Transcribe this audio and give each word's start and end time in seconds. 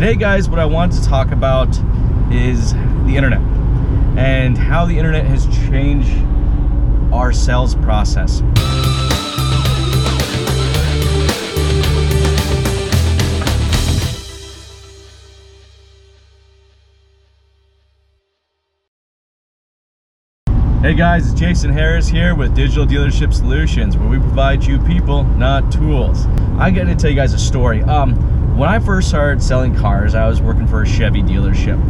Today, 0.00 0.16
guys, 0.16 0.48
what 0.48 0.58
I 0.58 0.64
want 0.64 0.94
to 0.94 1.04
talk 1.04 1.30
about 1.30 1.68
is 2.32 2.72
the 2.72 3.12
internet 3.16 3.42
and 4.16 4.56
how 4.56 4.86
the 4.86 4.96
internet 4.96 5.26
has 5.26 5.46
changed 5.68 6.08
our 7.12 7.34
sales 7.34 7.74
process. 7.74 8.40
Hey 20.80 20.94
guys, 20.94 21.30
it's 21.30 21.38
Jason 21.38 21.70
Harris 21.70 22.08
here 22.08 22.34
with 22.34 22.54
Digital 22.54 22.86
Dealership 22.86 23.34
Solutions, 23.34 23.98
where 23.98 24.08
we 24.08 24.16
provide 24.16 24.64
you 24.64 24.78
people, 24.78 25.24
not 25.24 25.70
tools. 25.70 26.24
I 26.58 26.70
got 26.70 26.84
to 26.84 26.94
tell 26.96 27.10
you 27.10 27.16
guys 27.16 27.34
a 27.34 27.38
story. 27.38 27.82
Um, 27.82 28.39
when 28.60 28.68
I 28.68 28.78
first 28.78 29.08
started 29.08 29.42
selling 29.42 29.74
cars, 29.74 30.14
I 30.14 30.28
was 30.28 30.42
working 30.42 30.66
for 30.66 30.82
a 30.82 30.86
Chevy 30.86 31.22
dealership. 31.22 31.80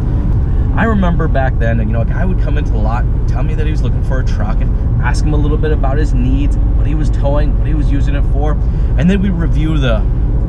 I 0.73 0.85
remember 0.85 1.27
back 1.27 1.59
then, 1.59 1.79
you 1.79 1.85
know, 1.87 1.99
a 1.99 2.05
guy 2.05 2.23
would 2.23 2.39
come 2.39 2.57
into 2.57 2.71
the 2.71 2.77
lot, 2.77 3.03
tell 3.27 3.43
me 3.43 3.55
that 3.55 3.65
he 3.65 3.71
was 3.71 3.83
looking 3.83 4.01
for 4.05 4.21
a 4.21 4.25
truck, 4.25 4.55
and 4.61 5.01
ask 5.01 5.25
him 5.25 5.33
a 5.33 5.37
little 5.37 5.57
bit 5.57 5.73
about 5.73 5.97
his 5.97 6.13
needs, 6.13 6.55
what 6.55 6.87
he 6.87 6.95
was 6.95 7.09
towing, 7.09 7.57
what 7.57 7.67
he 7.67 7.73
was 7.73 7.91
using 7.91 8.15
it 8.15 8.21
for, 8.31 8.53
and 8.97 9.09
then 9.09 9.21
we 9.21 9.29
review 9.29 9.77
the 9.77 9.99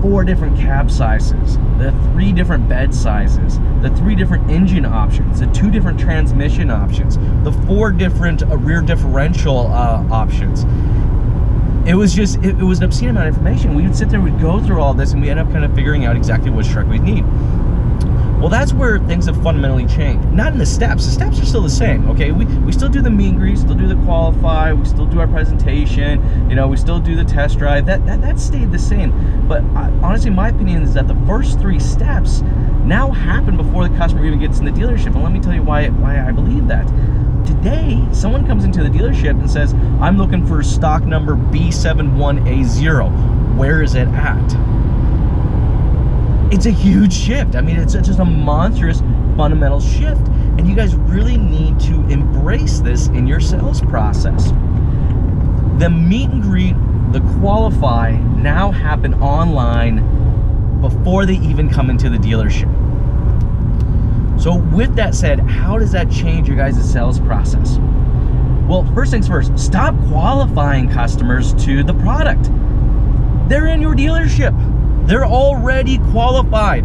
four 0.00 0.22
different 0.22 0.56
cab 0.56 0.92
sizes, 0.92 1.58
the 1.78 1.90
three 2.12 2.30
different 2.30 2.68
bed 2.68 2.94
sizes, 2.94 3.58
the 3.80 3.90
three 3.96 4.14
different 4.14 4.48
engine 4.48 4.86
options, 4.86 5.40
the 5.40 5.46
two 5.46 5.72
different 5.72 5.98
transmission 5.98 6.70
options, 6.70 7.18
the 7.42 7.52
four 7.66 7.90
different 7.90 8.42
rear 8.42 8.80
differential 8.80 9.66
uh, 9.72 10.06
options. 10.08 10.62
It 11.84 11.94
was 11.94 12.14
just, 12.14 12.36
it, 12.38 12.60
it 12.60 12.62
was 12.62 12.78
an 12.78 12.84
obscene 12.84 13.08
amount 13.08 13.28
of 13.28 13.34
information. 13.34 13.74
We 13.74 13.82
would 13.82 13.96
sit 13.96 14.08
there, 14.08 14.20
we'd 14.20 14.40
go 14.40 14.60
through 14.60 14.80
all 14.80 14.94
this, 14.94 15.12
and 15.12 15.20
we 15.20 15.30
end 15.30 15.40
up 15.40 15.50
kind 15.50 15.64
of 15.64 15.74
figuring 15.74 16.04
out 16.04 16.16
exactly 16.16 16.50
which 16.50 16.68
truck 16.68 16.86
we 16.86 16.98
need. 16.98 17.24
Well, 18.42 18.48
that's 18.48 18.72
where 18.72 18.98
things 18.98 19.26
have 19.26 19.40
fundamentally 19.40 19.86
changed. 19.86 20.26
Not 20.32 20.52
in 20.52 20.58
the 20.58 20.66
steps. 20.66 21.06
The 21.06 21.12
steps 21.12 21.40
are 21.40 21.44
still 21.44 21.62
the 21.62 21.70
same, 21.70 22.10
okay? 22.10 22.32
We, 22.32 22.44
we 22.44 22.72
still 22.72 22.88
do 22.88 23.00
the 23.00 23.10
meet 23.10 23.28
and 23.28 23.38
greet, 23.38 23.58
still 23.58 23.74
do 23.74 23.86
the 23.86 23.94
qualify, 24.04 24.72
we 24.72 24.84
still 24.84 25.06
do 25.06 25.20
our 25.20 25.28
presentation, 25.28 26.50
you 26.50 26.56
know, 26.56 26.66
we 26.66 26.76
still 26.76 26.98
do 26.98 27.14
the 27.14 27.24
test 27.24 27.58
drive. 27.58 27.86
That, 27.86 28.04
that, 28.06 28.20
that 28.20 28.40
stayed 28.40 28.72
the 28.72 28.80
same. 28.80 29.46
But 29.46 29.62
I, 29.76 29.90
honestly, 30.02 30.30
my 30.30 30.48
opinion 30.48 30.82
is 30.82 30.94
that 30.94 31.06
the 31.06 31.14
first 31.26 31.60
three 31.60 31.78
steps 31.78 32.42
now 32.82 33.12
happen 33.12 33.56
before 33.56 33.88
the 33.88 33.96
customer 33.96 34.24
even 34.26 34.40
gets 34.40 34.58
in 34.58 34.64
the 34.64 34.72
dealership. 34.72 35.14
And 35.14 35.22
let 35.22 35.30
me 35.30 35.38
tell 35.38 35.54
you 35.54 35.62
why, 35.62 35.88
why 35.88 36.20
I 36.20 36.32
believe 36.32 36.66
that. 36.68 36.86
Today, 37.46 38.04
someone 38.12 38.46
comes 38.46 38.64
into 38.64 38.82
the 38.82 38.88
dealership 38.88 39.30
and 39.30 39.50
says, 39.50 39.74
I'm 40.00 40.16
looking 40.16 40.46
for 40.46 40.62
stock 40.62 41.04
number 41.04 41.36
B71A0. 41.36 43.56
Where 43.56 43.82
is 43.82 43.94
it 43.94 44.08
at? 44.08 44.72
it's 46.52 46.66
a 46.66 46.70
huge 46.70 47.14
shift. 47.14 47.56
I 47.56 47.62
mean, 47.62 47.76
it's 47.76 47.94
just 47.94 48.18
a 48.18 48.24
monstrous 48.24 49.00
fundamental 49.38 49.80
shift. 49.80 50.20
And 50.58 50.68
you 50.68 50.76
guys 50.76 50.94
really 50.94 51.38
need 51.38 51.80
to 51.80 51.94
embrace 52.08 52.80
this 52.80 53.06
in 53.08 53.26
your 53.26 53.40
sales 53.40 53.80
process. 53.80 54.50
The 55.78 55.88
meet 55.88 56.28
and 56.28 56.42
greet, 56.42 56.76
the 57.12 57.20
qualify 57.40 58.12
now 58.12 58.70
happen 58.70 59.14
online 59.14 60.80
before 60.82 61.24
they 61.24 61.36
even 61.36 61.70
come 61.70 61.88
into 61.88 62.10
the 62.10 62.18
dealership. 62.18 62.70
So 64.42 64.56
with 64.56 64.96
that 64.96 65.14
said, 65.14 65.38
how 65.38 65.78
does 65.78 65.92
that 65.92 66.10
change 66.10 66.48
your 66.48 66.56
guys' 66.56 66.92
sales 66.92 67.20
process? 67.20 67.78
Well, 68.66 68.84
first 68.92 69.12
things 69.12 69.28
first, 69.28 69.56
stop 69.56 69.94
qualifying 70.08 70.90
customers 70.90 71.54
to 71.64 71.84
the 71.84 71.94
product. 71.94 72.50
They're 73.48 73.68
in 73.68 73.80
your 73.80 73.94
dealership. 73.94 74.52
They're 75.06 75.24
already 75.24 75.98
qualified. 76.10 76.84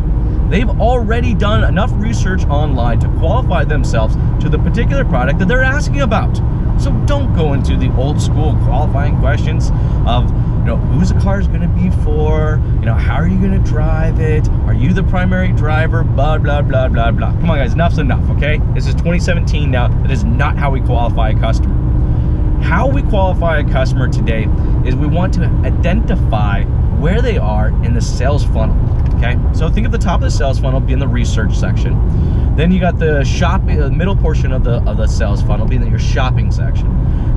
They've 0.51 0.69
already 0.69 1.33
done 1.33 1.63
enough 1.63 1.89
research 1.95 2.45
online 2.45 2.99
to 2.99 3.07
qualify 3.17 3.63
themselves 3.63 4.15
to 4.43 4.49
the 4.49 4.59
particular 4.59 5.03
product 5.03 5.39
that 5.39 5.47
they're 5.47 5.63
asking 5.63 6.01
about. 6.01 6.39
So 6.79 6.91
don't 7.05 7.35
go 7.35 7.53
into 7.53 7.75
the 7.75 7.93
old 7.95 8.21
school 8.21 8.53
qualifying 8.63 9.17
questions 9.19 9.71
of, 10.05 10.29
you 10.59 10.65
know, 10.65 10.77
who's 10.77 11.09
the 11.09 11.19
car 11.19 11.39
is 11.39 11.47
going 11.47 11.61
to 11.61 11.67
be 11.67 11.89
for, 12.03 12.61
you 12.79 12.85
know, 12.85 12.93
how 12.93 13.15
are 13.15 13.27
you 13.27 13.39
going 13.39 13.51
to 13.51 13.69
drive 13.69 14.19
it? 14.19 14.47
Are 14.65 14.73
you 14.73 14.93
the 14.93 15.03
primary 15.03 15.51
driver? 15.53 16.03
Blah, 16.03 16.37
blah, 16.37 16.61
blah, 16.61 16.87
blah, 16.87 17.11
blah. 17.11 17.31
Come 17.31 17.49
on, 17.49 17.57
guys, 17.57 17.73
enough's 17.73 17.97
enough, 17.97 18.29
okay? 18.31 18.59
This 18.73 18.85
is 18.85 18.93
2017 18.95 19.71
now. 19.71 19.87
That 19.87 20.11
is 20.11 20.23
not 20.23 20.57
how 20.57 20.71
we 20.71 20.81
qualify 20.81 21.29
a 21.29 21.39
customer. 21.39 21.73
How 22.61 22.87
we 22.87 23.01
qualify 23.03 23.59
a 23.59 23.63
customer 23.63 24.07
today 24.07 24.47
is 24.85 24.95
we 24.95 25.07
want 25.07 25.33
to 25.35 25.45
identify 25.63 26.63
where 26.99 27.21
they 27.21 27.37
are 27.37 27.69
in 27.83 27.93
the 27.93 28.01
sales 28.01 28.43
funnel. 28.43 28.75
Okay, 29.17 29.37
so 29.53 29.69
think 29.69 29.85
of 29.85 29.91
the 29.91 29.97
top 29.97 30.15
of 30.15 30.21
the 30.21 30.31
sales 30.31 30.59
funnel 30.59 30.79
being 30.79 30.99
the 30.99 31.07
research 31.07 31.55
section. 31.55 31.93
Then 32.57 32.71
you 32.71 32.79
got 32.79 32.97
the 32.97 33.23
shopping, 33.23 33.77
the 33.77 33.91
middle 33.91 34.15
portion 34.15 34.51
of 34.51 34.63
the 34.63 34.81
of 34.89 34.97
the 34.97 35.05
sales 35.05 35.43
funnel 35.43 35.67
being 35.67 35.85
your 35.87 35.99
shopping 35.99 36.51
section. 36.51 36.87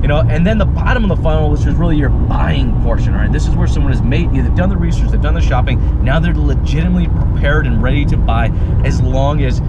You 0.01 0.07
know, 0.07 0.21
and 0.21 0.47
then 0.47 0.57
the 0.57 0.65
bottom 0.65 1.03
of 1.09 1.15
the 1.15 1.23
funnel, 1.23 1.51
which 1.51 1.63
is 1.67 1.75
really 1.75 1.95
your 1.95 2.09
buying 2.09 2.81
portion. 2.81 3.13
Right, 3.13 3.31
this 3.31 3.47
is 3.47 3.55
where 3.55 3.67
someone 3.67 3.91
has 3.91 4.01
made, 4.01 4.33
they've 4.33 4.55
done 4.55 4.69
the 4.69 4.77
research, 4.77 5.11
they've 5.11 5.21
done 5.21 5.35
the 5.35 5.41
shopping. 5.41 6.03
Now 6.03 6.19
they're 6.19 6.33
legitimately 6.33 7.07
prepared 7.07 7.67
and 7.67 7.83
ready 7.83 8.03
to 8.05 8.17
buy, 8.17 8.47
as 8.83 8.99
long 8.99 9.43
as 9.43 9.59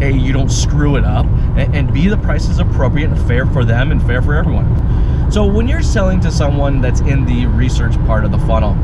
a 0.00 0.12
you 0.12 0.32
don't 0.32 0.48
screw 0.48 0.94
it 0.94 1.04
up, 1.04 1.26
and, 1.56 1.74
and 1.74 1.92
b 1.92 2.06
the 2.06 2.16
price 2.18 2.48
is 2.48 2.60
appropriate 2.60 3.10
and 3.10 3.20
fair 3.26 3.46
for 3.46 3.64
them 3.64 3.90
and 3.90 4.00
fair 4.06 4.22
for 4.22 4.34
everyone. 4.36 5.32
So 5.32 5.44
when 5.44 5.66
you're 5.66 5.82
selling 5.82 6.20
to 6.20 6.30
someone 6.30 6.80
that's 6.80 7.00
in 7.00 7.26
the 7.26 7.46
research 7.46 7.94
part 8.06 8.24
of 8.24 8.30
the 8.30 8.38
funnel, 8.38 8.76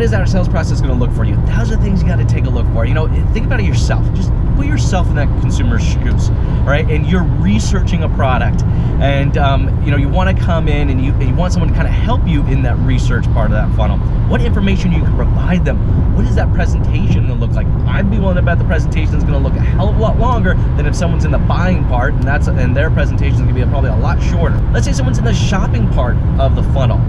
what 0.00 0.06
is 0.06 0.14
our 0.14 0.24
sales 0.24 0.48
process 0.48 0.80
going 0.80 0.98
to 0.98 0.98
look 0.98 1.14
for 1.14 1.24
you? 1.24 1.36
Those 1.44 1.70
are 1.70 1.76
things 1.76 2.00
you 2.00 2.08
got 2.08 2.16
to 2.16 2.24
take 2.24 2.46
a 2.46 2.48
look 2.48 2.66
for. 2.72 2.86
You 2.86 2.94
know, 2.94 3.06
think 3.34 3.44
about 3.44 3.60
it 3.60 3.66
yourself. 3.66 4.02
Just 4.14 4.32
put 4.56 4.64
yourself 4.64 5.06
in 5.08 5.14
that 5.16 5.28
consumer's 5.42 5.84
shoes, 5.84 6.30
right? 6.64 6.90
And 6.90 7.06
you're 7.06 7.22
researching 7.22 8.02
a 8.02 8.08
product, 8.08 8.62
and 9.02 9.36
um, 9.36 9.68
you 9.84 9.90
know 9.90 9.98
you 9.98 10.08
want 10.08 10.34
to 10.34 10.42
come 10.42 10.68
in 10.68 10.88
and 10.88 11.04
you, 11.04 11.12
and 11.12 11.28
you 11.28 11.34
want 11.34 11.52
someone 11.52 11.68
to 11.68 11.74
kind 11.74 11.86
of 11.86 11.92
help 11.92 12.26
you 12.26 12.40
in 12.46 12.62
that 12.62 12.78
research 12.78 13.24
part 13.34 13.50
of 13.50 13.58
that 13.58 13.76
funnel. 13.76 13.98
What 14.30 14.40
information 14.40 14.90
you 14.90 15.02
can 15.02 15.14
provide 15.16 15.66
them? 15.66 15.76
What 16.16 16.24
is 16.24 16.34
that 16.36 16.50
presentation 16.54 17.26
going 17.26 17.38
to 17.38 17.46
look 17.46 17.50
like? 17.50 17.66
I'd 17.86 18.10
be 18.10 18.18
willing 18.18 18.36
to 18.36 18.42
bet 18.42 18.58
the 18.58 18.64
presentation 18.64 19.16
is 19.16 19.22
going 19.22 19.34
to 19.34 19.46
look 19.46 19.52
a 19.52 19.60
hell 19.60 19.90
of 19.90 19.96
a 19.96 20.00
lot 20.00 20.18
longer 20.18 20.54
than 20.78 20.86
if 20.86 20.96
someone's 20.96 21.26
in 21.26 21.30
the 21.30 21.38
buying 21.38 21.86
part, 21.88 22.14
and 22.14 22.22
that's 22.22 22.46
and 22.46 22.74
their 22.74 22.90
presentation 22.90 23.34
is 23.34 23.40
going 23.42 23.54
to 23.54 23.66
be 23.66 23.70
probably 23.70 23.90
a 23.90 23.96
lot 23.96 24.18
shorter. 24.22 24.58
Let's 24.72 24.86
say 24.86 24.94
someone's 24.94 25.18
in 25.18 25.24
the 25.24 25.34
shopping 25.34 25.90
part 25.90 26.16
of 26.38 26.56
the 26.56 26.62
funnel 26.72 27.00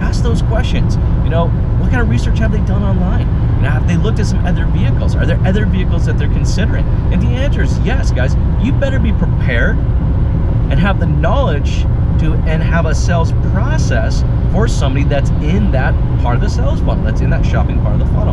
ask 0.00 0.22
those 0.22 0.42
questions. 0.42 0.96
You 1.28 1.34
know, 1.34 1.48
what 1.78 1.90
kind 1.90 2.00
of 2.00 2.08
research 2.08 2.38
have 2.38 2.52
they 2.52 2.64
done 2.64 2.82
online? 2.82 3.28
You 3.56 3.64
know, 3.64 3.68
have 3.68 3.86
they 3.86 3.98
looked 3.98 4.18
at 4.18 4.24
some 4.24 4.46
other 4.46 4.64
vehicles? 4.64 5.14
Are 5.14 5.26
there 5.26 5.38
other 5.44 5.66
vehicles 5.66 6.06
that 6.06 6.16
they're 6.16 6.32
considering? 6.32 6.86
And 7.12 7.20
the 7.20 7.26
answer 7.26 7.60
is 7.60 7.78
yes, 7.80 8.10
guys. 8.10 8.34
You 8.64 8.72
better 8.72 8.98
be 8.98 9.12
prepared 9.12 9.76
and 9.76 10.80
have 10.80 10.98
the 11.00 11.06
knowledge 11.06 11.82
to 12.20 12.32
and 12.46 12.62
have 12.62 12.86
a 12.86 12.94
sales 12.94 13.32
process 13.52 14.24
for 14.52 14.66
somebody 14.66 15.04
that's 15.04 15.28
in 15.42 15.70
that 15.72 15.92
part 16.22 16.36
of 16.36 16.40
the 16.40 16.48
sales 16.48 16.80
funnel, 16.80 17.04
that's 17.04 17.20
in 17.20 17.28
that 17.28 17.44
shopping 17.44 17.78
part 17.82 18.00
of 18.00 18.08
the 18.08 18.14
funnel. 18.14 18.32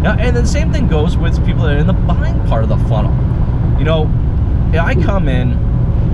Now, 0.00 0.16
and 0.18 0.34
the 0.34 0.46
same 0.46 0.72
thing 0.72 0.88
goes 0.88 1.18
with 1.18 1.44
people 1.44 1.64
that 1.64 1.74
are 1.74 1.78
in 1.78 1.86
the 1.86 1.92
buying 1.92 2.42
part 2.46 2.62
of 2.62 2.70
the 2.70 2.78
funnel. 2.88 3.12
You 3.78 3.84
know, 3.84 4.10
I 4.80 4.94
come 4.94 5.28
in 5.28 5.67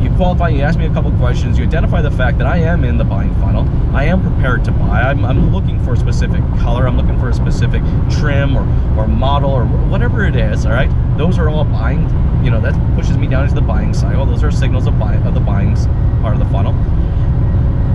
you 0.05 0.15
qualify, 0.17 0.51
you 0.51 0.61
ask 0.61 0.79
me 0.79 0.87
a 0.87 0.93
couple 0.93 1.11
questions, 1.13 1.59
you 1.59 1.65
identify 1.65 2.03
the 2.03 2.11
fact 2.11 2.39
that 2.39 2.47
I 2.47 2.59
am 2.59 2.85
in 2.85 2.99
the 2.99 3.05
buying 3.05 3.35
funnel, 3.37 3.67
I 3.97 4.05
am 4.05 4.23
prepared 4.23 4.65
to 4.67 4.71
buy, 4.71 5.03
I'm, 5.03 5.25
I'm 5.25 5.53
looking 5.53 5.83
for 5.83 5.95
a 5.95 5.97
specific 5.97 6.43
color, 6.59 6.87
I'm 6.87 6.97
looking 6.97 7.19
for 7.19 7.31
a 7.31 7.35
specific 7.35 7.83
trim 8.11 8.57
or, 8.57 8.63
or 8.99 9.09
model 9.09 9.51
or 9.51 9.65
whatever 9.65 10.25
it 10.27 10.37
is, 10.37 10.67
all 10.67 10.73
right? 10.73 10.91
Those 11.17 11.39
are 11.39 11.49
all 11.49 11.65
buying, 11.65 12.03
you 12.45 12.51
know, 12.51 12.61
that 12.61 12.75
pushes 12.95 13.17
me 13.17 13.27
down 13.27 13.45
into 13.45 13.55
the 13.55 13.63
buying 13.63 13.95
cycle. 13.95 14.27
Those 14.27 14.45
are 14.45 14.51
signals 14.51 14.87
of, 14.87 14.99
buy, 14.99 15.15
of 15.15 15.33
the 15.33 15.41
buying 15.41 15.75
part 16.21 16.35
of 16.35 16.39
the 16.39 16.51
funnel. 16.53 16.75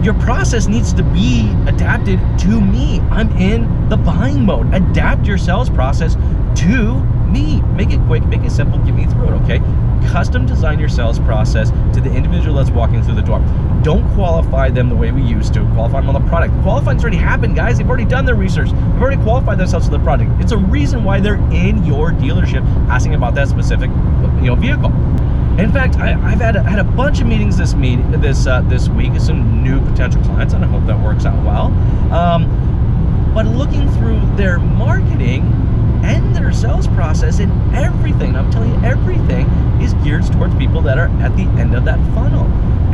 Your 0.03 0.13
process 0.15 0.67
needs 0.67 0.93
to 0.93 1.03
be 1.03 1.51
adapted 1.67 2.19
to 2.39 2.61
me. 2.61 3.01
I'm 3.11 3.29
in 3.37 3.89
the 3.89 3.97
buying 3.97 4.45
mode. 4.45 4.73
Adapt 4.73 5.25
your 5.25 5.37
sales 5.37 5.69
process 5.69 6.15
to 6.61 7.03
me. 7.25 7.61
Make 7.73 7.91
it 7.91 7.99
quick, 8.07 8.25
make 8.25 8.41
it 8.41 8.51
simple, 8.51 8.79
get 8.79 8.95
me 8.95 9.05
through 9.05 9.27
it, 9.27 9.41
okay? 9.43 9.59
Custom 10.07 10.45
design 10.45 10.79
your 10.79 10.89
sales 10.89 11.19
process 11.19 11.71
to 11.93 12.01
the 12.01 12.13
individual 12.13 12.55
that's 12.55 12.69
walking 12.69 13.03
through 13.03 13.15
the 13.15 13.21
door. 13.21 13.39
Don't 13.83 14.07
qualify 14.13 14.69
them 14.69 14.89
the 14.89 14.95
way 14.95 15.11
we 15.11 15.21
used 15.21 15.53
to. 15.53 15.61
Qualify 15.73 16.01
them 16.01 16.15
on 16.15 16.21
the 16.21 16.27
product. 16.29 16.53
Qualifying's 16.63 17.03
already 17.03 17.17
happened, 17.17 17.55
guys. 17.55 17.77
They've 17.77 17.87
already 17.87 18.05
done 18.05 18.25
their 18.25 18.35
research. 18.35 18.69
They've 18.69 19.01
already 19.01 19.21
qualified 19.21 19.57
themselves 19.57 19.85
to 19.85 19.91
the 19.91 19.99
product. 19.99 20.31
It's 20.41 20.51
a 20.51 20.57
reason 20.57 21.03
why 21.03 21.19
they're 21.19 21.35
in 21.51 21.83
your 21.85 22.11
dealership 22.11 22.65
asking 22.89 23.15
about 23.15 23.35
that 23.35 23.47
specific 23.47 23.89
you 23.89 24.47
know, 24.47 24.55
vehicle. 24.55 24.91
In 25.59 25.71
fact, 25.71 25.97
I, 25.97 26.11
have 26.11 26.39
had 26.39 26.55
a, 26.55 26.63
had 26.63 26.79
a 26.79 26.83
bunch 26.85 27.19
of 27.19 27.27
meetings 27.27 27.57
this 27.57 27.73
meet 27.73 27.99
this 28.21 28.47
uh, 28.47 28.61
this 28.61 28.87
week 28.87 29.11
with 29.11 29.21
some 29.21 29.61
new 29.61 29.81
potential 29.91 30.21
clients, 30.23 30.53
and 30.53 30.63
I 30.63 30.67
hope 30.67 30.85
that 30.85 30.97
works 30.99 31.25
out 31.25 31.43
well. 31.45 31.65
Um, 32.13 33.31
but 33.33 33.45
looking 33.45 33.89
through 33.91 34.21
their 34.37 34.57
marketing, 34.57 35.43
and 36.03 36.35
their 36.35 36.51
sales 36.51 36.87
process 36.87 37.39
and 37.39 37.75
everything. 37.75 38.35
I'm 38.35 38.49
telling 38.51 38.58
geared 40.03 40.25
towards 40.31 40.55
people 40.55 40.81
that 40.81 40.97
are 40.97 41.09
at 41.21 41.35
the 41.35 41.43
end 41.59 41.75
of 41.75 41.85
that 41.85 41.99
funnel. 42.13 42.45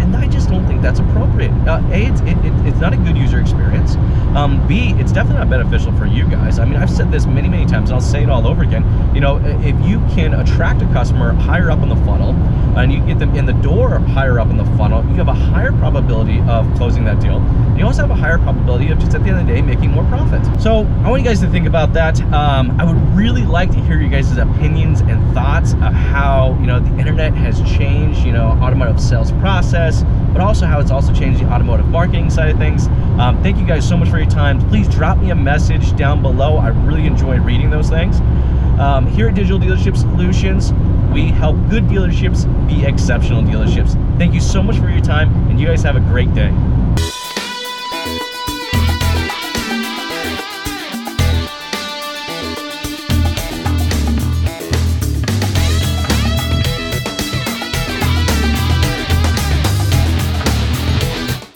And 0.06 0.16
I 0.16 0.28
just 0.28 0.50
don't 0.50 0.66
think 0.68 0.82
that's 0.82 1.00
appropriate. 1.00 1.52
Uh, 1.68 1.82
a, 1.92 2.04
it's, 2.06 2.22
it, 2.22 2.38
it, 2.46 2.54
it's 2.68 2.80
not 2.80 2.94
a 2.94 2.98
good 2.98 3.18
user 3.18 3.40
experience. 3.40 3.96
Um, 4.36 4.66
B, 4.68 4.94
it's 4.98 5.12
definitely 5.12 5.40
not 5.40 5.50
beneficial 5.50 5.92
for 5.98 6.06
you 6.06 6.28
guys. 6.28 6.60
I 6.60 6.66
mean, 6.66 6.76
I've 6.76 6.90
said 6.90 7.12
this 7.12 7.26
many, 7.26 7.50
many 7.50 7.66
times. 7.66 7.90
And 7.90 7.96
I'll 7.96 8.02
say 8.02 8.24
it 8.24 8.30
all 8.30 8.48
over 8.48 8.64
again. 8.64 8.84
You 9.16 9.22
know, 9.22 9.38
if 9.44 9.76
you 9.88 10.00
can 10.14 10.34
attract 10.34 10.82
a 10.82 10.86
customer 10.88 11.34
higher 11.34 11.72
up 11.72 11.80
in 11.80 11.90
the 11.90 11.96
funnel, 11.98 12.34
and 12.78 12.92
you 12.92 13.00
get 13.06 13.20
them 13.20 13.34
in 13.36 13.46
the 13.46 13.54
door 13.54 14.00
higher 14.00 14.40
up 14.40 14.50
in 14.50 14.58
the 14.58 14.66
funnel, 14.78 15.04
you 15.06 15.16
have 15.16 15.30
a 15.30 15.34
higher 15.34 15.72
probability 15.72 16.42
of 16.42 16.72
closing 16.76 17.06
that 17.06 17.22
deal. 17.22 17.42
You 17.78 17.86
also 17.86 18.02
have 18.02 18.12
a 18.12 18.16
higher 18.16 18.38
probability 18.38 18.90
of 18.92 19.00
just 19.00 19.16
at 19.16 19.24
the 19.24 19.30
end 19.30 19.40
of 19.40 19.48
the 19.48 19.54
day 19.54 19.62
making 19.62 19.92
more 19.92 20.04
profit. 20.06 20.44
So 20.62 20.86
I 21.04 21.10
want 21.10 21.22
you 21.24 21.28
guys 21.28 21.40
to 21.42 21.50
think 21.50 21.68
about 21.68 21.94
that. 21.94 22.22
Um, 22.34 22.80
I 22.80 22.84
would 22.84 22.98
really 23.16 23.44
like 23.44 23.72
to 23.72 23.80
hear 23.82 24.00
you 24.00 24.10
guys' 24.10 24.38
opinions 24.38 25.02
and 25.02 25.34
thoughts 25.34 25.74
of 25.74 25.94
how 25.94 26.58
you 26.60 26.68
know 26.68 26.80
the 26.80 26.98
internet 27.00 27.34
has 27.34 27.62
changed, 27.78 28.26
you 28.26 28.32
know, 28.32 28.48
automotive 28.62 29.00
sales 29.00 29.32
process, 29.34 29.95
but 30.04 30.42
also 30.42 30.66
how 30.66 30.80
it's 30.80 30.92
also 30.92 31.14
changed 31.14 31.40
the 31.40 31.46
automotive 31.46 31.88
marketing 31.88 32.30
side 32.30 32.50
of 32.50 32.58
things. 32.58 32.88
Um, 33.20 33.42
thank 33.42 33.58
you 33.58 33.66
guys 33.66 33.88
so 33.88 33.96
much 33.96 34.10
for 34.10 34.18
your 34.18 34.30
time. 34.30 34.60
Please 34.70 34.88
drop 34.88 35.18
me 35.18 35.32
a 35.32 35.36
message 35.36 35.96
down 35.96 36.22
below. 36.22 36.58
I 36.58 36.70
really 36.70 37.06
enjoy 37.06 37.40
reading 37.40 37.70
those 37.70 37.90
things. 37.90 38.20
Um, 38.80 39.08
here 39.08 39.30
at 39.30 39.36
Digital 39.36 39.60
Dealership 39.60 39.96
Solutions, 39.96 40.74
we 41.14 41.28
help 41.28 41.56
good 41.70 41.86
dealerships 41.86 42.46
be 42.68 42.86
exceptional 42.86 43.42
dealerships. 43.42 43.94
Thank 44.18 44.34
you 44.34 44.42
so 44.42 44.62
much 44.62 44.78
for 44.78 44.90
your 44.90 45.02
time, 45.02 45.34
and 45.50 45.60
you 45.60 45.66
guys 45.66 45.82
have 45.84 45.96
a 45.96 46.02
great 46.02 46.34
day. 46.34 46.54